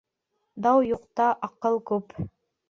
[0.67, 2.19] Дау юҡта аҡыл күп.